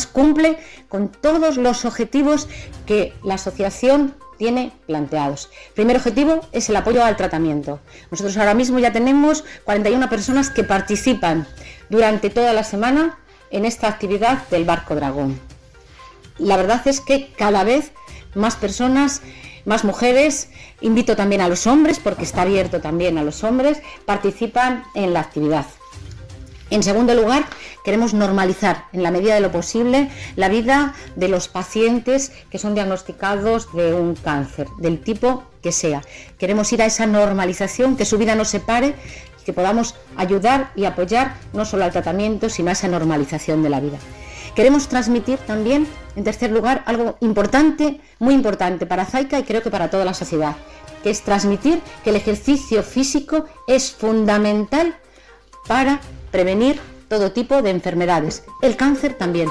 cumple 0.06 0.58
con 0.88 1.08
todos 1.08 1.56
los 1.56 1.84
objetivos 1.84 2.48
que 2.86 3.14
la 3.24 3.34
asociación 3.34 4.14
tiene 4.38 4.72
planteados. 4.86 5.50
primer 5.74 5.96
objetivo 5.96 6.40
es 6.52 6.68
el 6.68 6.76
apoyo 6.76 7.04
al 7.04 7.16
tratamiento. 7.16 7.80
Nosotros 8.10 8.36
ahora 8.36 8.54
mismo 8.54 8.78
ya 8.78 8.92
tenemos 8.92 9.44
41 9.64 10.08
personas 10.08 10.50
que 10.50 10.64
participan 10.64 11.46
durante 11.90 12.30
toda 12.30 12.52
la 12.52 12.64
semana 12.64 13.18
en 13.50 13.64
esta 13.64 13.88
actividad 13.88 14.46
del 14.48 14.64
barco 14.64 14.94
dragón. 14.94 15.38
La 16.38 16.56
verdad 16.56 16.86
es 16.86 17.00
que 17.00 17.32
cada 17.36 17.64
vez 17.64 17.92
más 18.34 18.56
personas, 18.56 19.22
más 19.64 19.84
mujeres, 19.84 20.50
invito 20.80 21.16
también 21.16 21.40
a 21.40 21.48
los 21.48 21.66
hombres, 21.66 21.98
porque 21.98 22.22
está 22.22 22.42
abierto 22.42 22.80
también 22.80 23.18
a 23.18 23.24
los 23.24 23.42
hombres, 23.42 23.82
participan 24.06 24.84
en 24.94 25.12
la 25.12 25.20
actividad. 25.20 25.66
En 26.70 26.82
segundo 26.82 27.14
lugar, 27.14 27.46
queremos 27.82 28.12
normalizar 28.12 28.84
en 28.92 29.02
la 29.02 29.10
medida 29.10 29.34
de 29.34 29.40
lo 29.40 29.50
posible 29.50 30.10
la 30.36 30.48
vida 30.48 30.94
de 31.16 31.28
los 31.28 31.48
pacientes 31.48 32.32
que 32.50 32.58
son 32.58 32.74
diagnosticados 32.74 33.72
de 33.72 33.94
un 33.94 34.14
cáncer, 34.14 34.66
del 34.78 35.00
tipo 35.00 35.44
que 35.62 35.72
sea. 35.72 36.02
Queremos 36.38 36.70
ir 36.72 36.82
a 36.82 36.86
esa 36.86 37.06
normalización, 37.06 37.96
que 37.96 38.04
su 38.04 38.18
vida 38.18 38.34
no 38.34 38.44
se 38.44 38.60
pare, 38.60 38.94
que 39.46 39.54
podamos 39.54 39.94
ayudar 40.18 40.72
y 40.76 40.84
apoyar 40.84 41.36
no 41.54 41.64
solo 41.64 41.84
al 41.84 41.92
tratamiento, 41.92 42.50
sino 42.50 42.68
a 42.68 42.72
esa 42.72 42.88
normalización 42.88 43.62
de 43.62 43.70
la 43.70 43.80
vida. 43.80 43.96
Queremos 44.54 44.88
transmitir 44.88 45.38
también, 45.38 45.86
en 46.16 46.24
tercer 46.24 46.50
lugar, 46.50 46.82
algo 46.84 47.16
importante, 47.20 48.00
muy 48.18 48.34
importante 48.34 48.84
para 48.84 49.06
Zaica 49.06 49.38
y 49.38 49.44
creo 49.44 49.62
que 49.62 49.70
para 49.70 49.88
toda 49.88 50.04
la 50.04 50.12
sociedad, 50.12 50.56
que 51.02 51.08
es 51.08 51.22
transmitir 51.22 51.80
que 52.04 52.10
el 52.10 52.16
ejercicio 52.16 52.82
físico 52.82 53.46
es 53.66 53.92
fundamental 53.92 54.96
para 55.66 56.00
prevenir 56.30 56.80
todo 57.08 57.32
tipo 57.32 57.62
de 57.62 57.70
enfermedades, 57.70 58.44
el 58.62 58.76
cáncer 58.76 59.14
también. 59.14 59.48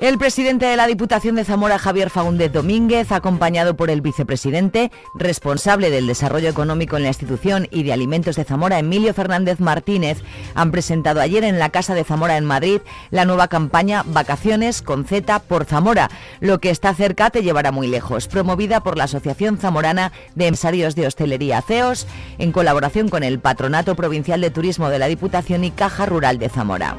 El 0.00 0.16
presidente 0.16 0.64
de 0.64 0.76
la 0.76 0.86
Diputación 0.86 1.34
de 1.34 1.44
Zamora, 1.44 1.76
Javier 1.76 2.08
Faúndez 2.08 2.52
Domínguez, 2.52 3.10
acompañado 3.10 3.74
por 3.74 3.90
el 3.90 4.00
vicepresidente, 4.00 4.92
responsable 5.16 5.90
del 5.90 6.06
desarrollo 6.06 6.48
económico 6.48 6.96
en 6.96 7.02
la 7.02 7.08
institución 7.08 7.66
y 7.72 7.82
de 7.82 7.92
alimentos 7.92 8.36
de 8.36 8.44
Zamora, 8.44 8.78
Emilio 8.78 9.12
Fernández 9.12 9.58
Martínez, 9.58 10.18
han 10.54 10.70
presentado 10.70 11.20
ayer 11.20 11.42
en 11.42 11.58
la 11.58 11.70
Casa 11.70 11.96
de 11.96 12.04
Zamora 12.04 12.36
en 12.36 12.44
Madrid 12.44 12.80
la 13.10 13.24
nueva 13.24 13.48
campaña 13.48 14.04
Vacaciones 14.06 14.82
con 14.82 15.04
Z 15.04 15.40
por 15.40 15.64
Zamora. 15.64 16.10
Lo 16.38 16.60
que 16.60 16.70
está 16.70 16.94
cerca 16.94 17.30
te 17.30 17.42
llevará 17.42 17.72
muy 17.72 17.88
lejos, 17.88 18.28
promovida 18.28 18.84
por 18.84 18.96
la 18.96 19.04
Asociación 19.04 19.58
Zamorana 19.58 20.12
de 20.36 20.46
Empresarios 20.46 20.94
de 20.94 21.08
Hostelería 21.08 21.60
CEOS, 21.60 22.06
en 22.38 22.52
colaboración 22.52 23.08
con 23.08 23.24
el 23.24 23.40
Patronato 23.40 23.96
Provincial 23.96 24.40
de 24.40 24.50
Turismo 24.50 24.90
de 24.90 25.00
la 25.00 25.08
Diputación 25.08 25.64
y 25.64 25.72
Caja 25.72 26.06
Rural 26.06 26.38
de 26.38 26.50
Zamora. 26.50 26.96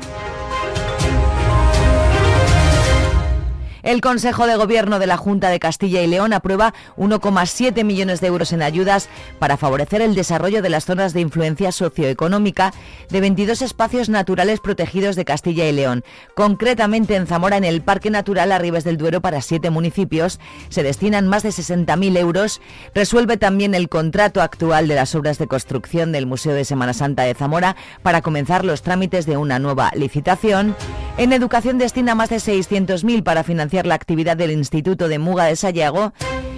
El 3.81 4.01
Consejo 4.01 4.45
de 4.45 4.57
Gobierno 4.57 4.99
de 4.99 5.07
la 5.07 5.15
Junta 5.15 5.49
de 5.49 5.59
Castilla 5.59 6.01
y 6.01 6.07
León 6.07 6.33
aprueba 6.33 6.73
1,7 6.97 7.85
millones 7.85 8.19
de 8.19 8.27
euros 8.27 8.51
en 8.51 8.61
ayudas 8.61 9.07
para 9.39 9.55
favorecer 9.55 10.01
el 10.01 10.15
desarrollo 10.15 10.61
de 10.61 10.69
las 10.69 10.83
zonas 10.85 11.13
de 11.13 11.21
influencia 11.21 11.71
socioeconómica 11.71 12.73
de 13.09 13.21
22 13.21 13.61
espacios 13.61 14.09
naturales 14.09 14.59
protegidos 14.59 15.15
de 15.15 15.23
Castilla 15.23 15.67
y 15.67 15.71
León. 15.71 16.03
Concretamente 16.35 17.15
en 17.15 17.25
Zamora, 17.25 17.55
en 17.55 17.63
el 17.63 17.81
Parque 17.81 18.09
Natural 18.09 18.51
Arribes 18.51 18.83
del 18.83 18.97
Duero 18.97 19.21
para 19.21 19.41
siete 19.41 19.69
municipios, 19.69 20.41
se 20.67 20.83
destinan 20.83 21.29
más 21.29 21.43
de 21.43 21.49
60.000 21.49 22.17
euros. 22.17 22.61
Resuelve 22.93 23.37
también 23.37 23.75
el 23.75 23.87
contrato 23.87 24.41
actual 24.41 24.89
de 24.89 24.95
las 24.95 25.15
obras 25.15 25.37
de 25.37 25.47
construcción 25.47 26.11
del 26.11 26.25
Museo 26.25 26.53
de 26.53 26.65
Semana 26.65 26.93
Santa 26.93 27.23
de 27.23 27.33
Zamora 27.33 27.77
para 28.03 28.21
comenzar 28.21 28.65
los 28.65 28.81
trámites 28.81 29.25
de 29.25 29.37
una 29.37 29.57
nueva 29.57 29.91
licitación. 29.95 30.75
En 31.17 31.33
educación 31.33 31.77
destina 31.77 32.15
más 32.15 32.29
de 32.29 32.37
600.000 32.37 33.23
para 33.23 33.43
financiar 33.43 33.68
la 33.85 33.95
actividad 33.95 34.37
del 34.37 34.51
Instituto 34.51 35.07
de 35.07 35.19
Muga 35.19 35.45
de 35.45 35.55
Sayago 35.55 36.13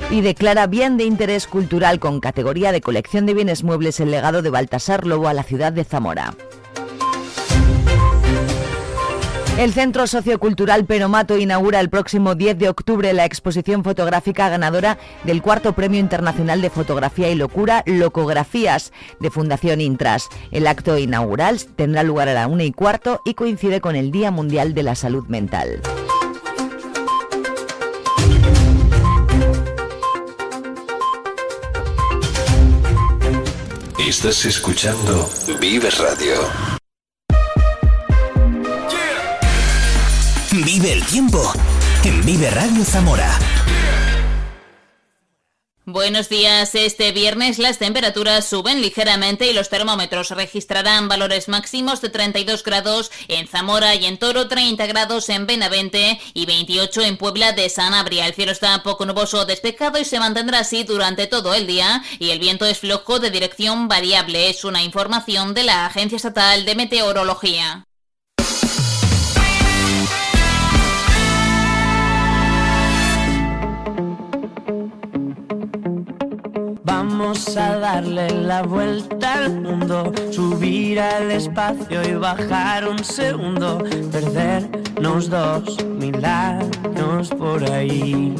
y 0.09 0.21
declara 0.21 0.67
bien 0.67 0.97
de 0.97 1.05
interés 1.05 1.47
cultural 1.47 1.99
con 1.99 2.19
categoría 2.19 2.71
de 2.71 2.81
colección 2.81 3.25
de 3.25 3.33
bienes 3.33 3.63
muebles 3.63 3.99
el 3.99 4.11
legado 4.11 4.41
de 4.41 4.49
Baltasar 4.49 5.05
Lobo 5.05 5.27
a 5.27 5.33
la 5.33 5.43
ciudad 5.43 5.71
de 5.71 5.83
Zamora. 5.83 6.33
El 9.57 9.73
Centro 9.73 10.07
Sociocultural 10.07 10.85
Penomato 10.85 11.37
inaugura 11.37 11.81
el 11.81 11.89
próximo 11.89 12.35
10 12.35 12.57
de 12.57 12.69
octubre 12.69 13.13
la 13.13 13.25
exposición 13.25 13.83
fotográfica 13.83 14.49
ganadora 14.49 14.97
del 15.23 15.41
cuarto 15.41 15.73
Premio 15.73 15.99
Internacional 15.99 16.61
de 16.61 16.69
Fotografía 16.69 17.29
y 17.29 17.35
Locura, 17.35 17.83
Locografías, 17.85 18.91
de 19.19 19.29
Fundación 19.29 19.79
Intras. 19.79 20.29
El 20.51 20.67
acto 20.67 20.97
inaugural 20.97 21.59
tendrá 21.75 22.01
lugar 22.01 22.27
a 22.27 22.33
la 22.33 22.47
una 22.47 22.63
y 22.63 22.71
cuarto 22.71 23.21
y 23.23 23.35
coincide 23.35 23.81
con 23.81 23.95
el 23.95 24.11
Día 24.11 24.31
Mundial 24.31 24.73
de 24.73 24.83
la 24.83 24.95
Salud 24.95 25.27
Mental. 25.27 25.81
Estás 34.11 34.43
escuchando 34.43 35.29
Vive 35.61 35.89
Radio. 35.91 36.33
Vive 40.51 40.91
el 40.91 41.05
tiempo 41.05 41.53
en 42.03 42.21
Vive 42.25 42.51
Radio 42.51 42.83
Zamora. 42.83 43.40
Buenos 45.91 46.29
días. 46.29 46.73
Este 46.73 47.11
viernes 47.11 47.59
las 47.59 47.77
temperaturas 47.77 48.45
suben 48.45 48.79
ligeramente 48.79 49.51
y 49.51 49.53
los 49.53 49.67
termómetros 49.67 50.29
registrarán 50.29 51.09
valores 51.09 51.49
máximos 51.49 51.99
de 51.99 52.07
32 52.07 52.63
grados 52.63 53.11
en 53.27 53.45
Zamora 53.45 53.93
y 53.95 54.05
en 54.05 54.17
Toro, 54.17 54.47
30 54.47 54.85
grados 54.85 55.27
en 55.27 55.47
Benavente 55.47 56.17
y 56.33 56.45
28 56.45 57.01
en 57.01 57.17
Puebla 57.17 57.51
de 57.51 57.67
Sanabria. 57.67 58.25
El 58.25 58.33
cielo 58.33 58.53
está 58.53 58.81
poco 58.83 59.05
nuboso 59.05 59.43
despejado 59.43 59.99
y 59.99 60.05
se 60.05 60.19
mantendrá 60.19 60.59
así 60.59 60.85
durante 60.85 61.27
todo 61.27 61.53
el 61.53 61.67
día 61.67 62.01
y 62.19 62.29
el 62.29 62.39
viento 62.39 62.65
es 62.65 62.79
flojo 62.79 63.19
de 63.19 63.29
dirección 63.29 63.89
variable. 63.89 64.49
Es 64.49 64.63
una 64.63 64.83
información 64.83 65.53
de 65.53 65.63
la 65.63 65.87
Agencia 65.87 66.15
Estatal 66.15 66.63
de 66.63 66.75
Meteorología. 66.75 67.85
Vamos 77.11 77.57
a 77.57 77.77
darle 77.77 78.29
la 78.29 78.61
vuelta 78.63 79.33
al 79.33 79.61
mundo, 79.61 80.13
subir 80.31 80.97
al 81.01 81.29
espacio 81.29 82.01
y 82.07 82.13
bajar 82.13 82.87
un 82.87 83.03
segundo, 83.03 83.79
perdernos 84.13 85.29
dos 85.29 85.83
mil 85.83 86.23
años 86.23 87.29
por 87.37 87.69
ahí. 87.69 88.33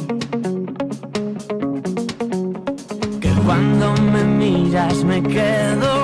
Que 3.20 3.30
cuando 3.44 3.92
me 4.10 4.24
miras 4.24 5.04
me 5.04 5.22
quedo 5.22 6.01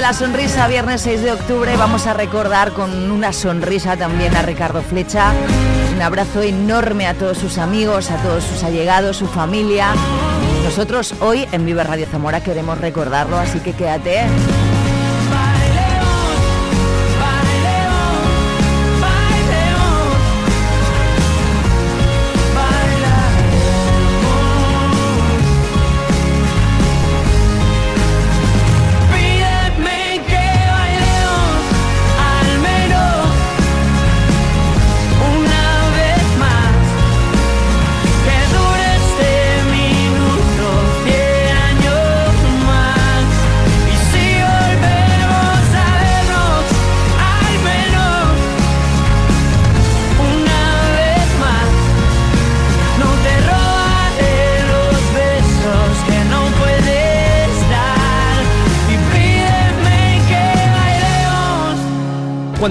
de 0.00 0.06
la 0.06 0.14
Sonrisa, 0.14 0.66
viernes 0.66 1.02
6 1.02 1.20
de 1.20 1.32
octubre. 1.32 1.76
Vamos 1.76 2.06
a 2.06 2.14
recordar 2.14 2.72
con 2.72 3.10
una 3.10 3.34
sonrisa 3.34 3.98
también 3.98 4.34
a 4.34 4.40
Ricardo 4.40 4.82
Flecha. 4.82 5.32
Un 5.94 6.00
abrazo 6.00 6.40
enorme 6.40 7.06
a 7.06 7.12
todos 7.12 7.36
sus 7.36 7.58
amigos, 7.58 8.10
a 8.10 8.16
todos 8.22 8.42
sus 8.44 8.62
allegados, 8.62 9.18
su 9.18 9.26
familia. 9.26 9.92
Nosotros 10.64 11.14
hoy 11.20 11.46
en 11.52 11.66
Vive 11.66 11.84
Radio 11.84 12.06
Zamora 12.10 12.42
queremos 12.42 12.78
recordarlo, 12.78 13.36
así 13.36 13.60
que 13.60 13.74
quédate. 13.74 14.22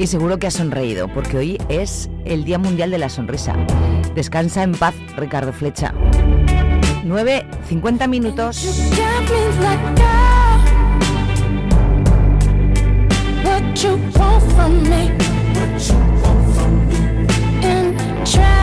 Y 0.00 0.06
seguro 0.06 0.38
que 0.38 0.46
ha 0.46 0.50
sonreído, 0.50 1.08
porque 1.08 1.36
hoy 1.36 1.58
es 1.68 2.08
el 2.24 2.44
Día 2.44 2.58
Mundial 2.58 2.90
de 2.90 2.96
la 2.96 3.10
Sonrisa. 3.10 3.54
Descansa 4.14 4.62
en 4.62 4.72
paz, 4.72 4.94
Ricardo 5.18 5.52
Flecha. 5.52 5.92
9.50 7.04 8.08
minutos. 8.08 8.90
just 18.24 18.59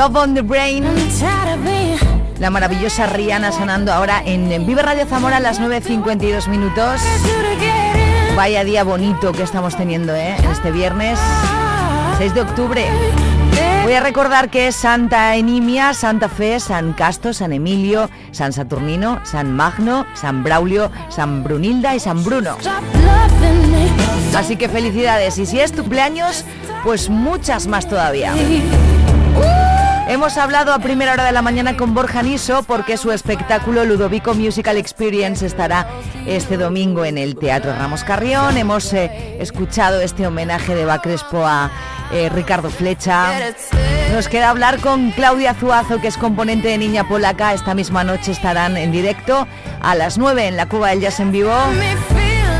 Love 0.00 0.16
on 0.16 0.34
the 0.34 0.40
Brain. 0.40 0.82
La 2.38 2.48
maravillosa 2.48 3.06
Rihanna 3.06 3.52
sonando 3.52 3.92
ahora 3.92 4.22
en 4.24 4.48
Vive 4.66 4.80
Radio 4.80 5.04
Zamora 5.04 5.36
a 5.36 5.40
las 5.40 5.60
9.52 5.60 6.48
minutos. 6.48 7.02
Vaya 8.34 8.64
día 8.64 8.82
bonito 8.82 9.32
que 9.32 9.42
estamos 9.42 9.76
teniendo 9.76 10.14
¿eh? 10.14 10.36
este 10.50 10.70
viernes 10.70 11.18
6 12.16 12.32
de 12.32 12.40
octubre. 12.40 12.86
Voy 13.82 13.92
a 13.92 14.00
recordar 14.00 14.48
que 14.48 14.68
es 14.68 14.76
Santa 14.76 15.36
Enimia, 15.36 15.92
Santa 15.92 16.30
Fe, 16.30 16.60
San 16.60 16.94
Casto, 16.94 17.34
San 17.34 17.52
Emilio, 17.52 18.08
San 18.30 18.54
Saturnino, 18.54 19.20
San 19.24 19.54
Magno, 19.54 20.06
San 20.14 20.42
Braulio, 20.42 20.90
San 21.10 21.44
Brunilda 21.44 21.94
y 21.94 22.00
San 22.00 22.24
Bruno. 22.24 22.56
Así 24.34 24.56
que 24.56 24.70
felicidades 24.70 25.36
y 25.36 25.44
si 25.44 25.60
es 25.60 25.72
tu 25.72 25.82
cumpleaños, 25.82 26.46
pues 26.84 27.10
muchas 27.10 27.66
más 27.66 27.86
todavía. 27.86 28.32
Hemos 30.10 30.38
hablado 30.38 30.74
a 30.74 30.80
primera 30.80 31.12
hora 31.12 31.24
de 31.24 31.30
la 31.30 31.40
mañana 31.40 31.76
con 31.76 31.94
Borja 31.94 32.20
Niso 32.20 32.64
porque 32.64 32.96
su 32.96 33.12
espectáculo 33.12 33.84
Ludovico 33.84 34.34
Musical 34.34 34.76
Experience 34.76 35.46
estará 35.46 35.86
este 36.26 36.56
domingo 36.56 37.04
en 37.04 37.16
el 37.16 37.36
Teatro 37.36 37.72
Ramos 37.72 38.02
Carrión. 38.02 38.56
Hemos 38.56 38.92
eh, 38.92 39.36
escuchado 39.38 40.00
este 40.00 40.26
homenaje 40.26 40.74
de 40.74 40.84
Bacrespo 40.84 41.46
a 41.46 41.70
eh, 42.12 42.28
Ricardo 42.28 42.70
Flecha. 42.70 43.52
Nos 44.12 44.26
queda 44.26 44.50
hablar 44.50 44.80
con 44.80 45.12
Claudia 45.12 45.54
Zuazo, 45.54 46.00
que 46.00 46.08
es 46.08 46.16
componente 46.16 46.66
de 46.66 46.78
Niña 46.78 47.06
Polaca. 47.06 47.54
Esta 47.54 47.74
misma 47.74 48.02
noche 48.02 48.32
estarán 48.32 48.76
en 48.76 48.90
directo 48.90 49.46
a 49.80 49.94
las 49.94 50.18
9 50.18 50.48
en 50.48 50.56
la 50.56 50.68
Cuba 50.68 50.88
del 50.88 51.02
Jazz 51.02 51.20
en 51.20 51.30
vivo. 51.30 51.54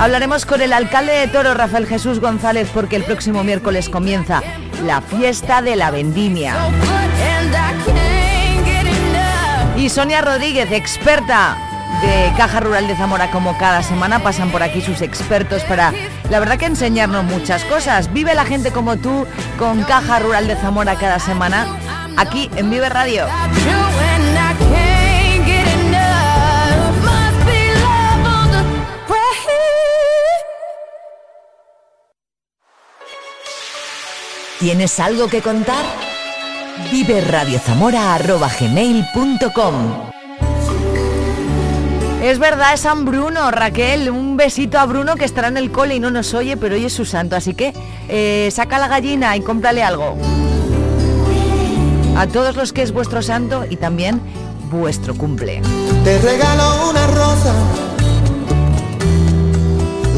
Hablaremos 0.00 0.46
con 0.46 0.62
el 0.62 0.72
alcalde 0.72 1.12
de 1.12 1.28
Toro, 1.28 1.52
Rafael 1.52 1.86
Jesús 1.86 2.20
González, 2.20 2.70
porque 2.72 2.96
el 2.96 3.04
próximo 3.04 3.44
miércoles 3.44 3.90
comienza 3.90 4.42
la 4.82 5.02
fiesta 5.02 5.60
de 5.60 5.76
la 5.76 5.90
vendimia. 5.90 6.54
Y 9.76 9.90
Sonia 9.90 10.22
Rodríguez, 10.22 10.72
experta 10.72 11.58
de 12.00 12.32
Caja 12.38 12.60
Rural 12.60 12.88
de 12.88 12.96
Zamora, 12.96 13.30
como 13.30 13.58
cada 13.58 13.82
semana 13.82 14.20
pasan 14.20 14.50
por 14.50 14.62
aquí 14.62 14.80
sus 14.80 15.02
expertos 15.02 15.62
para, 15.64 15.92
la 16.30 16.38
verdad 16.38 16.56
que 16.56 16.64
enseñarnos 16.64 17.24
muchas 17.24 17.62
cosas. 17.64 18.10
Vive 18.10 18.34
la 18.34 18.46
gente 18.46 18.70
como 18.70 18.96
tú 18.96 19.26
con 19.58 19.82
Caja 19.82 20.18
Rural 20.20 20.46
de 20.46 20.56
Zamora 20.56 20.96
cada 20.96 21.18
semana, 21.18 21.66
aquí 22.16 22.50
en 22.56 22.70
Vive 22.70 22.88
Radio. 22.88 23.26
¿Tienes 34.60 35.00
algo 35.00 35.26
que 35.28 35.40
contar? 35.40 35.82
Vive 36.92 37.22
Es 42.22 42.38
verdad, 42.38 42.74
es 42.74 42.80
San 42.80 43.06
Bruno, 43.06 43.50
Raquel. 43.50 44.10
Un 44.10 44.36
besito 44.36 44.78
a 44.78 44.84
Bruno 44.84 45.16
que 45.16 45.24
estará 45.24 45.48
en 45.48 45.56
el 45.56 45.72
cole 45.72 45.94
y 45.94 46.00
no 46.00 46.10
nos 46.10 46.34
oye, 46.34 46.58
pero 46.58 46.74
hoy 46.74 46.84
es 46.84 46.92
su 46.92 47.06
santo. 47.06 47.36
Así 47.36 47.54
que 47.54 47.72
eh, 48.10 48.50
saca 48.52 48.78
la 48.78 48.88
gallina 48.88 49.34
y 49.34 49.40
cómprale 49.40 49.82
algo. 49.82 50.18
A 52.18 52.26
todos 52.26 52.54
los 52.54 52.74
que 52.74 52.82
es 52.82 52.92
vuestro 52.92 53.22
santo 53.22 53.64
y 53.70 53.76
también 53.76 54.20
vuestro 54.70 55.14
cumple. 55.14 55.62
Te 56.04 56.18
regalo 56.18 56.90
una 56.90 57.06
rosa, 57.06 57.54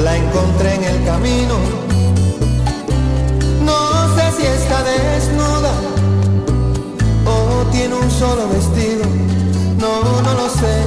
la 0.03 0.17
encontré 0.17 0.75
en 0.75 0.83
el 0.83 1.05
camino. 1.05 1.92
Si 4.43 4.49
está 4.49 4.83
desnuda 4.83 5.73
o 7.25 7.65
tiene 7.71 7.95
un 7.95 8.11
solo 8.11 8.49
vestido, 8.49 9.05
no, 9.79 10.21
no 10.21 10.35
lo 10.35 10.49
sé. 10.49 10.83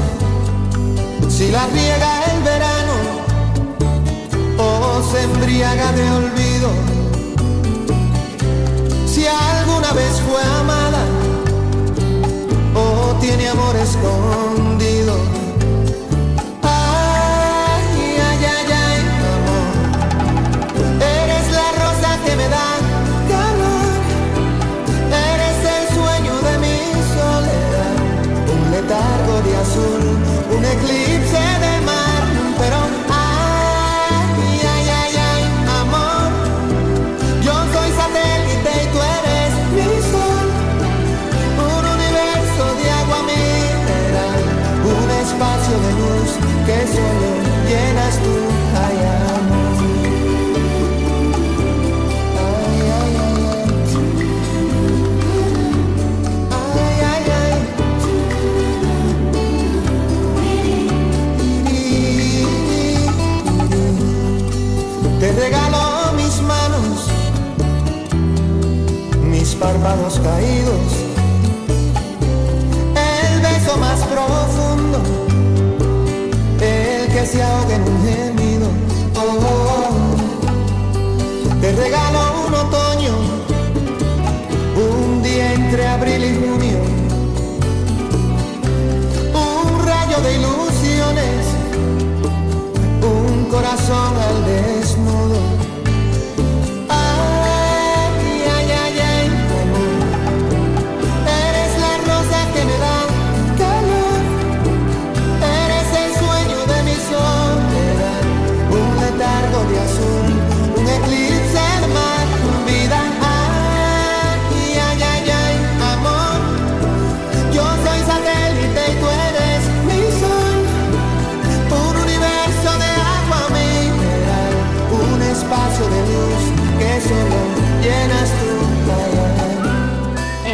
Si 1.29 1.49
la 1.51 1.65
riega 1.67 2.23
el 2.33 2.43
verano 2.43 2.95
o 4.57 5.01
se 5.09 5.21
embriaga 5.23 5.89
de 5.93 6.11
olvido. 6.11 6.69
Si 9.07 9.25
alguna 9.25 9.93
vez 9.93 10.21
fue 10.27 10.43
amada 10.59 11.05
o 12.75 13.15
tiene 13.21 13.47
amor 13.47 13.73
escondido. 13.77 14.44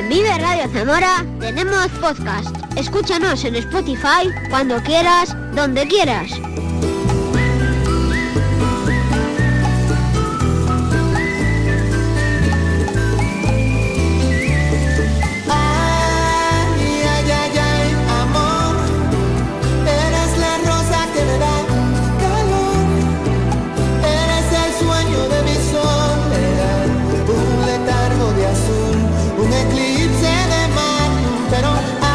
En 0.01 0.09
Vive 0.09 0.35
Radio 0.39 0.67
Zamora 0.73 1.23
tenemos 1.39 1.87
podcast. 2.01 2.49
Escúchanos 2.75 3.45
en 3.45 3.55
Spotify 3.57 4.31
cuando 4.49 4.81
quieras, 4.81 5.37
donde 5.53 5.87
quieras. 5.87 6.31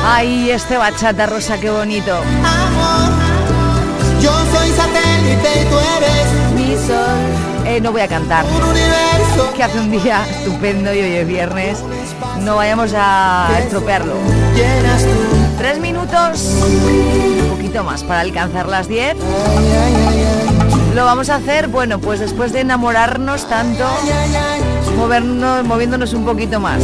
Ay, 0.08 0.50
este 0.50 0.76
bachata 0.76 1.26
rosa, 1.26 1.58
qué 1.58 1.68
bonito. 1.68 2.14
amor, 2.14 3.12
yo 4.20 4.30
soy 4.30 4.70
satélite 4.70 5.62
y 5.62 5.64
tú 5.64 5.76
eres 5.96 6.54
mi 6.54 6.76
sol. 6.86 7.66
Eh, 7.66 7.80
no 7.80 7.90
voy 7.90 8.02
a 8.02 8.06
cantar. 8.06 8.44
Que 9.56 9.64
hace 9.64 9.80
un 9.80 9.90
día 9.90 10.24
estupendo 10.30 10.94
y 10.94 11.00
hoy 11.00 11.12
es 11.12 11.26
viernes. 11.26 11.82
no 12.42 12.54
vayamos 12.54 12.92
a 12.96 13.48
estropearlo. 13.58 14.14
Tres 15.58 15.80
minutos, 15.80 16.54
un 16.62 17.48
poquito 17.56 17.82
más 17.82 18.04
para 18.04 18.20
alcanzar 18.20 18.68
las 18.68 18.86
10. 18.86 19.16
Lo 20.94 21.04
vamos 21.04 21.30
a 21.30 21.34
hacer, 21.34 21.66
bueno, 21.66 21.98
pues 21.98 22.20
después 22.20 22.52
de 22.52 22.60
enamorarnos 22.60 23.48
tanto, 23.48 23.84
movernos, 24.96 25.64
moviéndonos 25.64 26.14
un 26.14 26.24
poquito 26.24 26.60
más. 26.60 26.80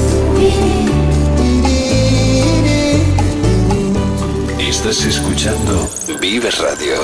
Estás 4.72 5.04
escuchando 5.04 5.86
Vives 6.18 6.58
Radio. 6.58 6.94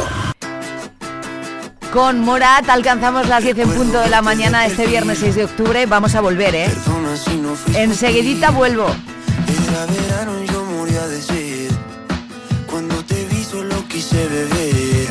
Con 1.93 2.21
Morat 2.21 2.67
alcanzamos 2.71 3.29
las 3.29 3.45
10 3.45 3.59
en 3.59 3.71
punto 3.71 4.01
de 4.01 4.09
la 4.09 4.23
mañana 4.23 4.65
este 4.65 4.87
viernes 4.87 5.19
6 5.19 5.35
de 5.35 5.45
octubre. 5.45 5.85
Vamos 5.85 6.15
a 6.15 6.23
volver, 6.23 6.55
¿eh? 6.55 6.71
Enseguidita 7.75 8.53
vuelvo. 8.53 8.87
Yo 10.51 10.65
moría 10.65 11.07
de 11.09 11.21
sed. 11.21 11.71
Cuando 12.67 13.05
te 13.05 13.27
vi 13.27 13.45
solo 13.45 13.87
quise 13.87 14.17
beber. 14.17 15.11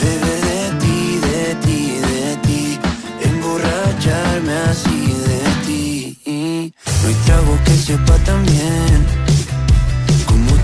Beber 0.00 0.40
de 0.50 0.70
ti, 0.78 1.18
de 1.18 1.54
ti, 1.56 1.98
de 1.98 2.36
ti. 2.46 2.80
Emborracharme 3.24 4.52
así 4.70 5.14
de 5.26 5.40
ti. 5.66 6.72
No 7.02 7.08
hay 7.08 7.14
trago 7.26 7.58
que 7.64 7.72
sepa 7.72 8.14
tan 8.18 8.46
bien 8.46 9.27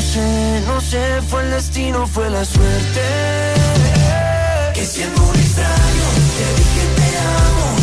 No 0.00 0.06
sé, 0.06 0.62
no 0.66 0.80
sé, 0.80 1.20
fue 1.28 1.42
el 1.42 1.50
destino, 1.50 2.06
fue 2.06 2.30
la 2.30 2.42
suerte. 2.42 3.02
Que 4.72 4.86
siendo 4.86 5.22
un 5.22 5.36
extraño, 5.36 6.06
te 6.36 6.46
dije 6.58 6.84
te 6.96 7.18
amo, 7.18 7.79